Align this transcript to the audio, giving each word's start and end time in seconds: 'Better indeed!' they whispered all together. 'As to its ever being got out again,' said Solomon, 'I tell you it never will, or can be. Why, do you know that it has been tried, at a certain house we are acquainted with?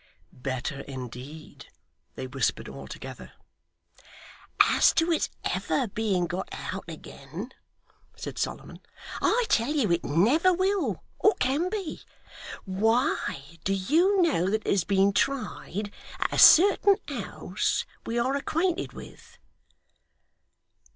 'Better 0.33 0.79
indeed!' 0.87 1.67
they 2.15 2.25
whispered 2.25 2.67
all 2.67 2.87
together. 2.87 3.33
'As 4.59 4.93
to 4.95 5.11
its 5.11 5.29
ever 5.43 5.87
being 5.89 6.25
got 6.25 6.49
out 6.51 6.83
again,' 6.87 7.51
said 8.15 8.39
Solomon, 8.39 8.79
'I 9.21 9.45
tell 9.47 9.71
you 9.75 9.91
it 9.91 10.03
never 10.03 10.53
will, 10.55 11.03
or 11.19 11.35
can 11.35 11.69
be. 11.69 12.01
Why, 12.65 13.59
do 13.63 13.75
you 13.75 14.23
know 14.23 14.49
that 14.49 14.65
it 14.65 14.71
has 14.71 14.83
been 14.85 15.13
tried, 15.13 15.91
at 16.19 16.33
a 16.33 16.39
certain 16.39 16.95
house 17.07 17.85
we 18.03 18.17
are 18.17 18.35
acquainted 18.35 18.93
with? 18.93 19.37